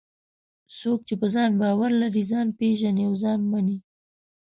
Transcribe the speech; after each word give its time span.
څوک 0.77 0.99
چې 1.07 1.13
په 1.21 1.27
ځان 1.33 1.51
باور 1.61 1.91
لري، 2.01 2.23
ځان 2.31 2.47
پېژني 2.59 3.03
او 3.07 3.13
ځان 3.23 3.39
مني. 3.51 3.77